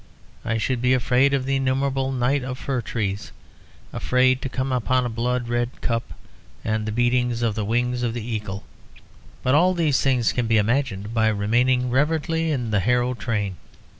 [0.43, 3.31] I should be afraid of the innumerable night of fir trees,
[3.93, 6.15] afraid to come upon a blood red cup
[6.65, 8.63] and the beating of the wings of the Eagle.
[9.43, 13.57] But all these things can be imagined by remaining reverently in the Harrow train."